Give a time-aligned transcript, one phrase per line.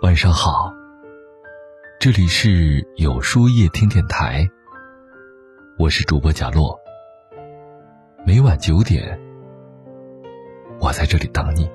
[0.00, 0.72] 晚上好，
[1.98, 4.48] 这里是有书夜听电台，
[5.76, 6.78] 我是主播贾洛。
[8.24, 9.20] 每晚九点，
[10.78, 11.68] 我在这里等你。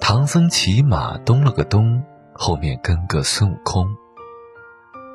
[0.00, 3.84] 唐僧骑马东了个东，后面跟个孙悟空。《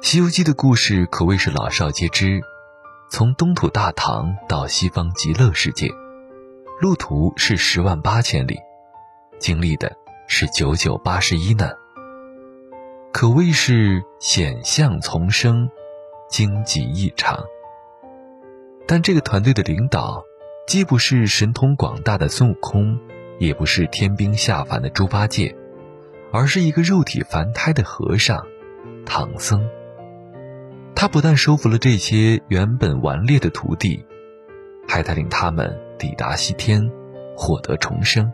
[0.01, 2.41] 西游记》的故事可谓是老少皆知，
[3.09, 5.89] 从东土大唐到西方极乐世界。
[6.79, 8.59] 路途是十万八千里，
[9.39, 9.95] 经历的
[10.27, 11.75] 是九九八十一难，
[13.11, 15.71] 可谓是险象丛生，
[16.29, 17.43] 荆棘异常。
[18.85, 20.23] 但这个团队的领导，
[20.67, 22.99] 既不是神通广大的孙悟空，
[23.39, 25.55] 也不是天兵下凡的猪八戒，
[26.31, 28.45] 而是一个肉体凡胎的和尚——
[29.03, 29.67] 唐僧。
[30.93, 34.05] 他不但收服了这些原本顽劣的徒弟，
[34.87, 35.86] 还带领他们。
[35.97, 36.91] 抵达西天，
[37.35, 38.31] 获得重生。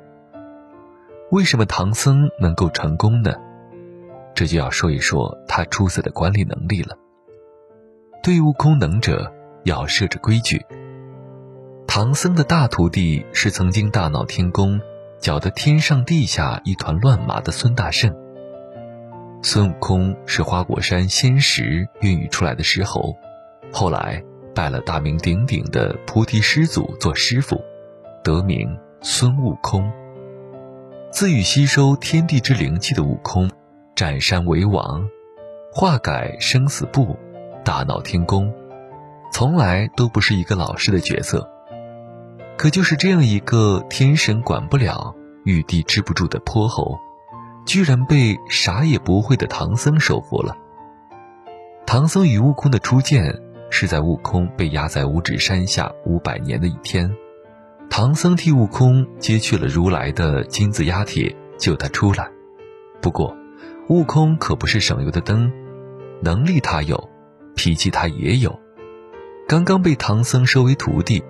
[1.31, 3.33] 为什么唐僧能够成功呢？
[4.35, 6.97] 这就要说一说他出色的管理能力了。
[8.21, 10.65] 对悟空能者，要设置规矩。
[11.87, 14.79] 唐僧的大徒弟是曾经大闹天宫，
[15.19, 18.15] 搅得天上地下一团乱麻的孙大圣。
[19.41, 23.15] 孙悟空是花果山仙石孕育出来的石猴，
[23.71, 24.23] 后来。
[24.55, 27.59] 拜了大名鼎鼎的菩提师祖做师傅，
[28.23, 29.91] 得名孙悟空。
[31.11, 33.49] 自欲吸收天地之灵气的悟空，
[33.95, 35.09] 占山为王，
[35.71, 37.17] 化改生死簿，
[37.63, 38.53] 大闹天宫，
[39.31, 41.49] 从来都不是一个老实的角色。
[42.57, 46.99] 可就是这样一个天神管不了、玉帝治不住的泼猴，
[47.65, 50.55] 居然被啥也不会的唐僧收服了。
[51.85, 53.39] 唐僧与悟空的初见。
[53.75, 57.11] 是在悟空被压在五指山下五百年的一天，
[57.89, 62.29] 唐僧替悟空揭去了如来的金字压铁，救他出来。
[63.01, 63.35] 不过，
[63.89, 65.51] 悟空可不是省油的灯，
[66.21, 67.09] 能力他有，
[67.55, 68.59] 脾气他也有。
[69.47, 71.23] 刚刚被唐僧收为徒弟，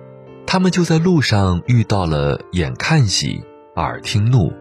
[0.46, 3.42] 他们就在路上遇到了眼看喜、
[3.76, 4.52] 耳听怒、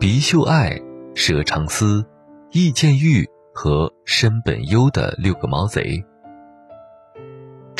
[0.00, 0.82] 鼻嗅爱、
[1.14, 2.04] 舌尝思、
[2.50, 6.04] 意见欲和身本优的六个毛贼。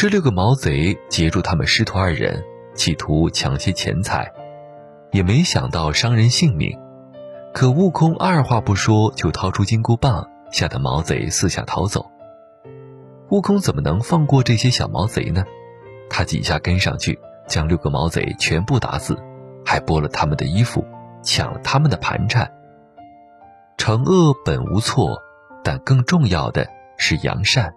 [0.02, 2.42] 这六个毛贼截住他们师徒二人，
[2.74, 4.32] 企图抢些钱财，
[5.12, 6.76] 也没想到伤人性命。
[7.54, 12.10] 可悟空二话不说就掏出金箍棒，吓得毛贼四下逃走。
[13.30, 15.44] 悟空怎么能放过这些小毛贼呢？
[16.10, 19.16] 他几下跟上去，将六个毛贼全部打死，
[19.64, 20.84] 还剥了他们的衣服，
[21.22, 22.52] 抢了他们的盘缠。
[23.78, 25.22] 惩恶本无错，
[25.62, 27.72] 但更重要的是扬善。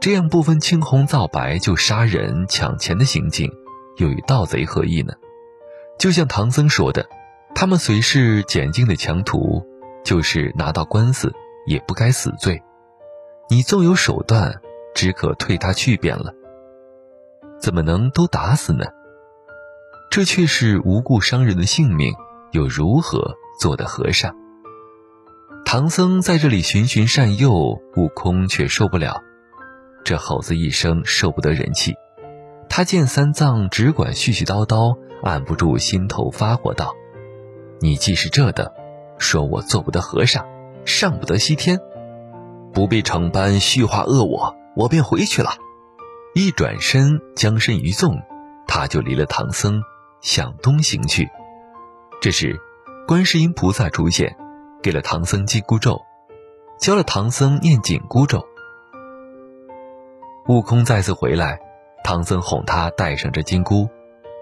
[0.00, 3.52] 这样不分青红皂白就杀人抢钱的行径，
[3.96, 5.14] 又与盗贼何异呢？
[5.98, 7.08] 就像唐僧说的，
[7.54, 9.66] 他们虽是简净的强徒，
[10.04, 11.34] 就是拿到官司
[11.66, 12.62] 也不该死罪。
[13.50, 14.60] 你纵有手段，
[14.94, 16.32] 只可退他去便了，
[17.60, 18.84] 怎么能都打死呢？
[20.12, 22.14] 这却是无故伤人的性命，
[22.52, 24.36] 又如何做的和尚？
[25.64, 27.52] 唐僧在这里循循善诱，
[27.96, 29.22] 悟空却受不了。
[30.08, 31.94] 这猴子一生受不得人气，
[32.70, 36.94] 他见三藏只管絮絮叨叨，按不住心头发火道
[37.82, 38.72] ：“你既是这等，
[39.18, 40.46] 说我做不得和尚，
[40.86, 41.78] 上不得西天，
[42.72, 45.50] 不必成般虚话恶我，我便回去了。”
[46.34, 48.16] 一转身，将身一纵，
[48.66, 49.82] 他就离了唐僧，
[50.22, 51.28] 向东行去。
[52.22, 52.58] 这时，
[53.06, 54.38] 观世音菩萨出现，
[54.82, 56.00] 给了唐僧紧箍咒，
[56.80, 58.46] 教了唐僧念紧箍咒。
[60.48, 61.60] 悟空再次回来，
[62.02, 63.86] 唐僧哄他戴上这金箍。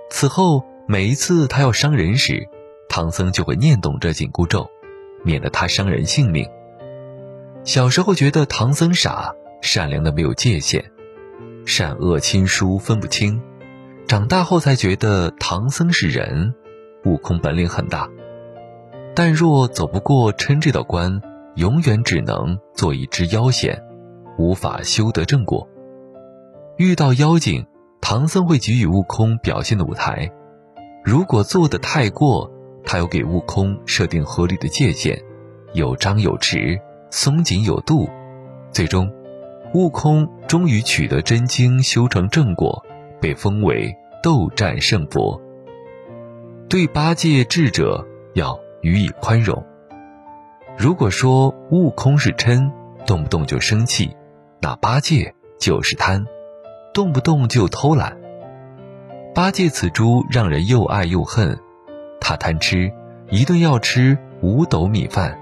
[0.09, 2.47] 此后每一次他要伤人时，
[2.89, 4.71] 唐僧就会念动这紧箍咒，
[5.25, 6.49] 免得他伤人性命。
[7.65, 10.85] 小时候觉得唐僧傻，善良的没有界限，
[11.67, 13.43] 善恶亲疏分不清。
[14.07, 16.55] 长大后才觉得唐僧是人，
[17.05, 18.09] 悟空本领很大，
[19.13, 21.21] 但若走不过嗔这道关，
[21.57, 23.83] 永远只能做一只妖仙，
[24.39, 25.69] 无法修得正果。
[26.77, 27.67] 遇到妖精，
[28.03, 30.31] 唐僧会给予悟空表现的舞台。
[31.03, 32.51] 如果做得太过，
[32.85, 35.19] 他又给悟空设定合理的界限，
[35.73, 36.79] 有张有弛，
[37.11, 38.11] 松紧有度。
[38.73, 39.11] 最终，
[39.73, 42.85] 悟空终于取得真经，修成正果，
[43.23, 45.41] 被封为斗战胜佛。
[46.69, 49.65] 对八戒智者要予以宽容。
[50.77, 52.71] 如果说悟空是嗔，
[53.07, 54.15] 动不动就生气，
[54.61, 56.27] 那八戒就是贪。
[56.97, 58.17] 动不动就偷懒，
[59.35, 61.61] 八戒此猪让人又爱又恨，
[62.23, 62.91] 他贪吃，
[63.29, 65.39] 一顿要吃五斗米饭，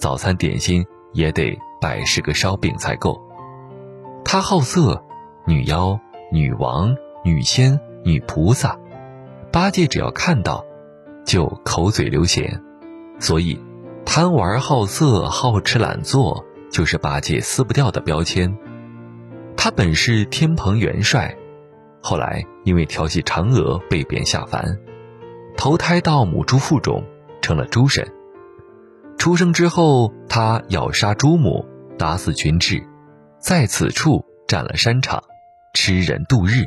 [0.00, 3.22] 早餐点心也得百十个烧饼才够。
[4.24, 5.04] 他好色，
[5.46, 6.00] 女妖、
[6.32, 8.76] 女王、女仙、女菩萨，
[9.52, 10.64] 八戒只要看到，
[11.24, 12.60] 就口嘴流涎，
[13.20, 13.60] 所以
[14.04, 18.58] 贪玩好色、好吃懒做就是八戒撕不掉的标签。
[19.64, 21.34] 他本是天蓬元帅，
[22.02, 24.78] 后来因为调戏嫦娥被贬下凡，
[25.56, 27.02] 投胎到母猪腹中，
[27.40, 28.06] 成了猪神。
[29.16, 31.64] 出生之后，他咬杀猪母，
[31.96, 32.84] 打死群彘，
[33.38, 35.22] 在此处占了山场，
[35.72, 36.66] 吃人度日。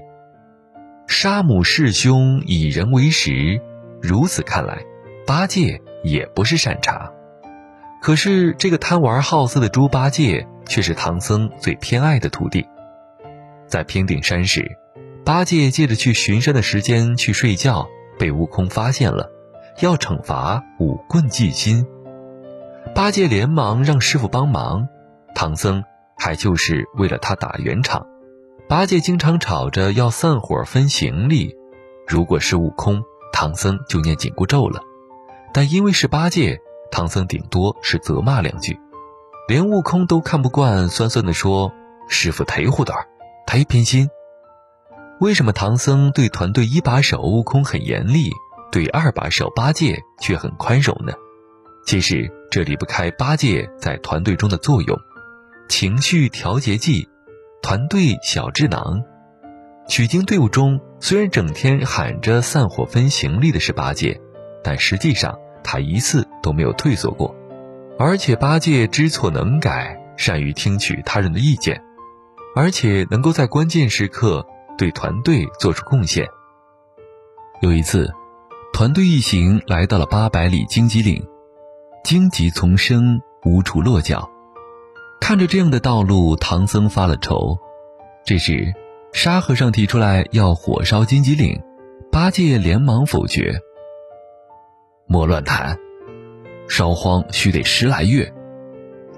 [1.08, 3.62] 杀母弑兄，以人为食。
[4.02, 4.80] 如此看来，
[5.28, 7.12] 八戒也不是善茬。
[8.02, 12.66] 可是这个贪玩好色的猪八戒，却是唐僧最偏爱的徒弟。
[13.68, 14.78] 在平顶山时，
[15.26, 17.88] 八戒借着去巡山的时间去睡觉，
[18.18, 19.30] 被悟空发现了，
[19.82, 21.86] 要惩罚五棍祭心。
[22.96, 24.88] 八戒连忙让师傅帮忙，
[25.36, 25.84] 唐僧
[26.18, 28.08] 还就是为了他打圆场。
[28.70, 31.54] 八戒经常吵着要散伙分行李，
[32.08, 33.04] 如果是悟空，
[33.34, 34.80] 唐僧就念紧箍咒了；
[35.54, 36.60] 但因为是八戒，
[36.90, 38.80] 唐僧顶多是责骂两句，
[39.50, 41.74] 连悟空都看不惯，酸酸地说
[42.08, 43.08] ：“师傅忒护短儿。”
[43.48, 44.10] 太偏心。
[45.22, 48.30] 为什么唐僧对团队一把手悟空很严厉，
[48.72, 51.14] 对二把手八戒却很宽容呢？
[51.86, 55.00] 其实这离不开八戒在团队中的作用，
[55.70, 57.08] 情绪调节剂，
[57.64, 59.02] 团队小智囊。
[59.88, 64.20] 取经队伍中虽然整天喊着散伙分行李的是八戒，
[64.62, 67.34] 但实际上他一次都没有退缩过，
[67.98, 71.82] 而且八戒知错能改，善于听取他人的意见。
[72.58, 74.44] 而且能够在关键时刻
[74.80, 76.28] 对团队做出贡献。
[77.62, 78.12] 有一次，
[78.74, 81.24] 团队一行来到了八百里荆棘岭，
[82.04, 84.28] 荆棘丛生，无处落脚。
[85.22, 87.60] 看着这样的道路，唐僧发了愁。
[88.26, 88.74] 这时，
[89.14, 91.62] 沙和尚提出来要火烧荆棘岭，
[92.12, 93.60] 八戒连忙否决
[95.06, 95.78] ：“莫乱谈，
[96.68, 98.34] 烧荒须得十来月，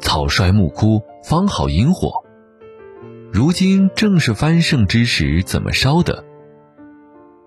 [0.01, 2.11] 草衰木枯方好引火。”
[3.31, 6.25] 如今正是翻盛之时，怎么烧的？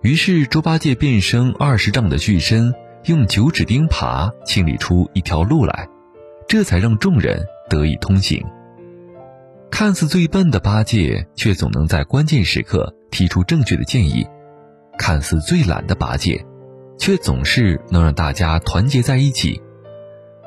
[0.01, 2.73] 于是猪八戒变身二十丈的巨身，
[3.05, 5.87] 用九指钉耙清理出一条路来，
[6.47, 8.41] 这才让众人得以通行。
[9.69, 14.25] 看似最笨的八戒，却总能在关键时刻提出正确的建议；
[14.97, 16.45] 看似最懒的八戒，
[16.97, 19.61] 却总是能让大家团结在一起；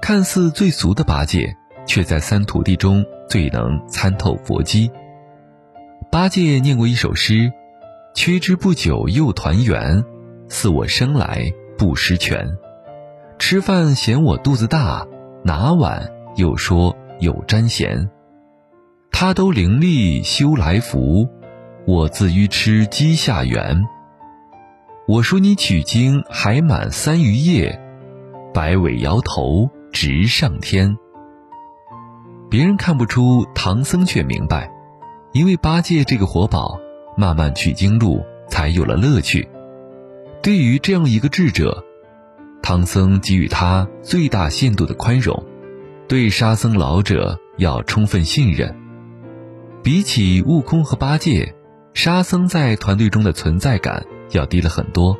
[0.00, 1.54] 看似最俗的八戒，
[1.86, 4.90] 却在三徒弟中最能参透佛机。
[6.16, 7.52] 八戒念过一首诗
[8.16, 10.02] ：“缺之不久又团圆，
[10.48, 12.56] 似我生来不识全。
[13.38, 15.06] 吃饭嫌我肚子大，
[15.44, 18.08] 拿碗又说有沾咸。
[19.12, 21.28] 他都伶俐修来福，
[21.86, 23.84] 我自愚痴积下缘。
[25.06, 27.78] 我说你取经还满三余夜，
[28.54, 30.96] 摆尾摇头直上天。
[32.48, 34.72] 别人看不出，唐僧却明白。”
[35.36, 36.80] 因为八戒这个活宝，
[37.14, 39.46] 慢慢取经路才有了乐趣。
[40.42, 41.84] 对于这样一个智者，
[42.62, 45.44] 唐僧给予他最大限度的宽容，
[46.08, 48.74] 对沙僧老者要充分信任。
[49.82, 51.54] 比起悟空和八戒，
[51.92, 55.18] 沙僧在团队中的存在感要低了很多。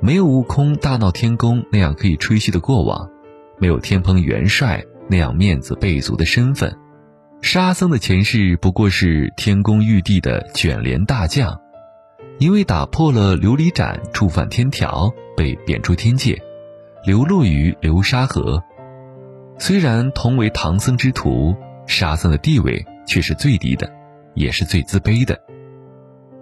[0.00, 3.08] 没有悟空大闹天宫那样可以吹嘘的过往，
[3.60, 6.76] 没有天蓬元帅那样面子倍足的身份。
[7.42, 11.58] 沙僧的前世不过是天宫玉帝的卷帘大将，
[12.38, 16.40] 因为打破了琉璃盏，触犯天条，被贬出天界，
[17.04, 18.62] 流落于流沙河。
[19.58, 21.56] 虽然同为唐僧之徒，
[21.86, 23.90] 沙僧的地位却是最低的，
[24.34, 25.40] 也是最自卑的。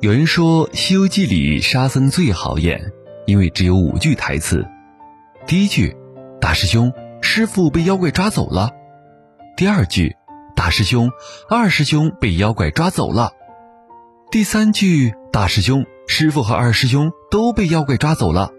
[0.00, 2.92] 有人说《西游记》里沙僧最好演，
[3.24, 4.66] 因为只有五句台词：
[5.46, 5.96] 第一句，
[6.40, 8.70] 大师兄，师傅被妖怪抓走了；
[9.56, 10.17] 第二句。
[10.58, 11.12] 大师兄、
[11.48, 13.30] 二师兄被妖怪抓走了。
[14.32, 18.50] 第三句，大师兄、师傅和二师兄都被妖怪抓走了。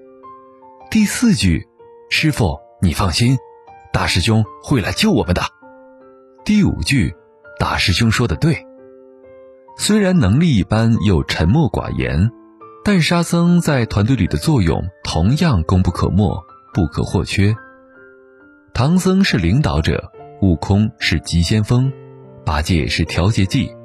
[0.90, 1.68] 第四句，
[2.10, 3.38] 师傅你放心，
[3.92, 5.42] 大师兄会来救我们的。
[6.46, 7.14] 第五句，
[7.60, 8.66] 大师兄说的对。
[9.78, 12.32] 虽然能力一般又沉默寡言，
[12.86, 16.42] 但沙僧在团队里的作用同样功不可没、
[16.74, 17.54] 不可或缺。
[18.74, 20.14] 唐僧是领导者。
[20.42, 21.92] 悟空是急先锋，
[22.46, 23.76] 八戒是调节剂，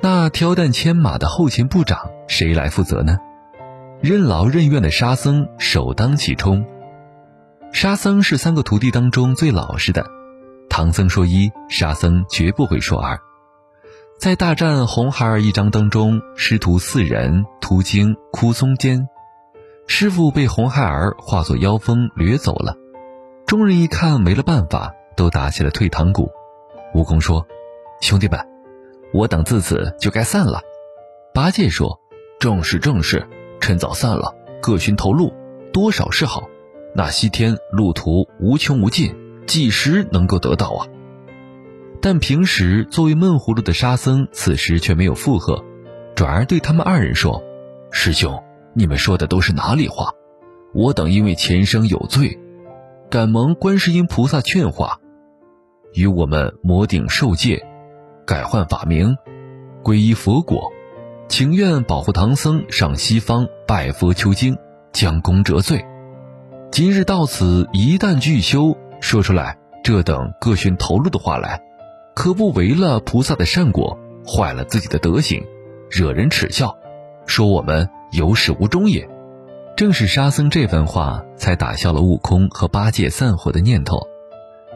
[0.00, 3.18] 那挑担牵马的后勤部长谁来负责呢？
[4.00, 6.64] 任劳任怨的沙僧首当其冲。
[7.72, 10.06] 沙僧是三个徒弟当中最老实的，
[10.70, 13.18] 唐僧说一，沙僧绝不会说二。
[14.18, 19.06] 在大战红孩儿一章当中，师徒四人途经枯松间，
[19.86, 22.74] 师傅被红孩儿化作妖风掠走了。
[23.46, 26.30] 众人一看没了办法，都打起了退堂鼓。
[26.94, 27.46] 悟空说
[28.00, 28.40] ：“兄弟们，
[29.12, 30.62] 我等自此就该散了。”
[31.34, 32.00] 八戒说
[32.40, 33.28] ：“正是正是，
[33.60, 35.34] 趁早散了，各寻头路，
[35.72, 36.48] 多少是好。
[36.94, 39.14] 那西天路途无穷无尽，
[39.46, 40.86] 几时能够得到啊？”
[42.00, 45.64] 但平时作为闷葫芦的沙僧，此时却没有附和，
[46.14, 47.42] 转而对他们二人说
[47.90, 48.40] ：“师兄，
[48.72, 50.12] 你们说的都是哪里话？
[50.72, 52.38] 我等因为前生有罪，
[53.10, 55.00] 敢蒙观世音菩萨劝化，
[55.94, 57.64] 与我们魔顶受戒，
[58.26, 59.16] 改换法名，
[59.82, 60.70] 皈依佛果，
[61.28, 64.56] 情愿保护唐僧上西方拜佛求经，
[64.92, 65.84] 将功折罪。
[66.70, 71.62] 今日到此，一旦具修，说出来这等各寻头路的话来。”
[72.14, 75.46] 可不违了菩萨的善果，坏了自己的德行，
[75.88, 76.76] 惹人耻笑，
[77.26, 79.08] 说我们有始无终也。
[79.76, 84.00] 正是沙僧这番话，才打消了悟空和八戒散伙的念头。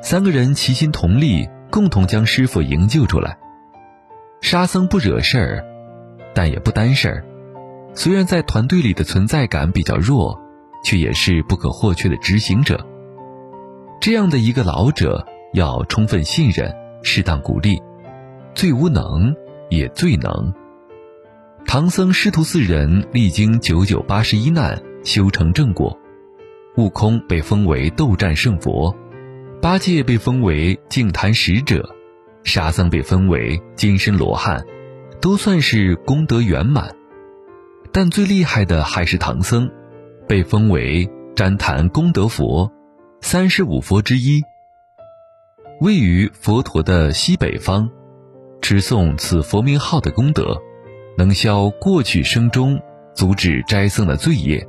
[0.02, 3.38] 三个人齐心同力，共同将师傅营救出来。
[4.40, 5.64] 沙僧不惹事儿，
[6.34, 7.24] 但也不担事儿。
[7.94, 10.38] 虽然在团队里的存在感比较弱，
[10.84, 12.84] 却也是不可或缺的执行者。
[14.00, 16.74] 这样的一个老者，要充分信任。
[17.04, 17.82] 适当鼓励，
[18.54, 19.34] 最无能
[19.70, 20.54] 也最能。
[21.66, 25.98] 唐僧师徒四人历经九九八十一难，修成正果。
[26.76, 28.96] 悟空被封为斗战胜佛，
[29.62, 31.88] 八戒被封为净坛使者，
[32.42, 34.60] 沙僧被封为金身罗汉，
[35.20, 36.92] 都算是功德圆满。
[37.92, 39.70] 但最厉害的还是唐僧，
[40.26, 42.72] 被封为旃檀功德佛，
[43.20, 44.42] 三十五佛之一。
[45.80, 47.88] 位于佛陀的西北方，
[48.62, 50.60] 持诵此佛名号的功德，
[51.16, 52.80] 能消过去生中
[53.14, 54.66] 阻止斋僧的罪业。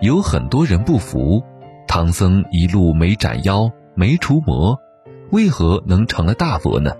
[0.00, 1.44] 有很多人不服，
[1.86, 4.78] 唐僧一路没斩妖没除魔，
[5.30, 6.92] 为何能成了大佛呢？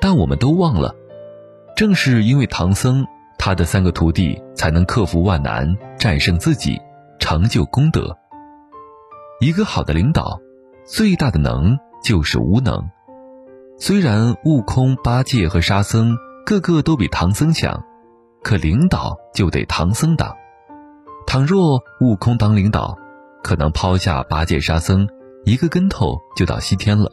[0.00, 0.94] 但我们都忘了，
[1.76, 3.06] 正是因为唐僧
[3.38, 6.80] 他的三个徒弟才能克服万难，战胜自己，
[7.18, 8.16] 成就功德。
[9.40, 10.40] 一个好的领导，
[10.84, 11.78] 最大的能。
[12.04, 12.88] 就是无能。
[13.80, 17.82] 虽然悟空、八戒和沙僧个个都比唐僧强，
[18.44, 20.36] 可领导就得唐僧当。
[21.26, 22.96] 倘若悟空当领导，
[23.42, 25.08] 可能抛下八戒、沙僧，
[25.46, 27.08] 一个跟头就到西天了；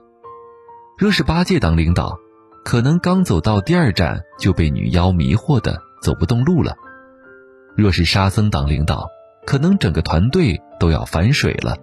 [0.98, 2.18] 若是八戒当领导，
[2.66, 6.74] 可能刚走到第二站就被女妖迷惑的走不动路了；
[7.78, 9.08] 若是沙僧当领导，
[9.46, 11.78] 可能整个团队都要反水了。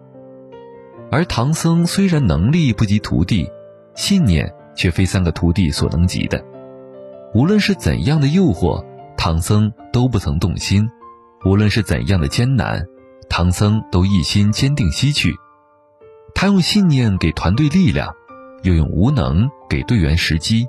[1.13, 3.49] 而唐僧虽然能力不及徒弟，
[3.95, 6.45] 信念却非三个徒弟所能及的。
[7.33, 8.85] 无论是怎样的诱惑，
[9.17, 10.83] 唐僧都不曾动心；
[11.47, 12.85] 无论是怎样的艰难，
[13.29, 15.33] 唐僧都一心坚定西去。
[16.41, 18.15] 他用信念给团队力量，
[18.63, 20.69] 又用无能给队员时机。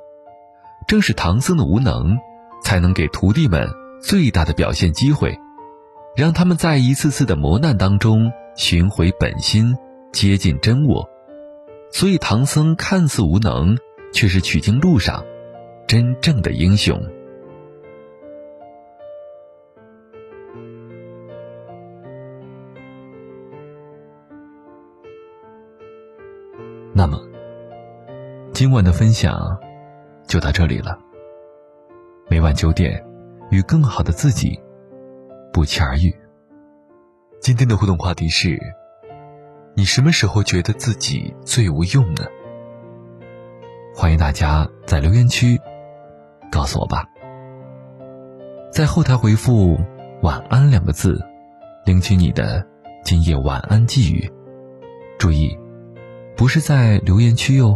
[0.85, 2.17] 正是唐僧的无能，
[2.61, 3.69] 才能给徒弟们
[4.03, 5.39] 最大的表现机会，
[6.13, 9.77] 让他们在一次次的磨难当中寻回本心。
[10.11, 11.09] 接近真我，
[11.89, 13.77] 所以唐僧看似无能，
[14.11, 15.23] 却是取经路上
[15.87, 17.01] 真正的英雄。
[28.61, 29.59] 今晚的分享
[30.27, 30.95] 就到这里了。
[32.29, 33.03] 每晚九点，
[33.49, 34.61] 与更好的自己
[35.51, 36.15] 不期而遇。
[37.39, 38.59] 今天的互动话题是。
[39.73, 42.25] 你什么时候觉得自己最无用呢？
[43.95, 45.59] 欢迎大家在留言区
[46.51, 47.03] 告诉我吧。
[48.71, 49.75] 在后台回复
[50.21, 51.19] “晚安”两个字，
[51.83, 52.63] 领取你的
[53.03, 54.31] 今夜晚安寄语。
[55.17, 55.57] 注意，
[56.37, 57.75] 不是在留言区哟。